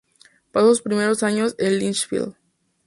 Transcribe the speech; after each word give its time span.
Pasó 0.51 0.69
sus 0.69 0.81
primeros 0.81 1.21
años 1.21 1.53
en 1.59 1.77
Lichfield. 1.77 2.33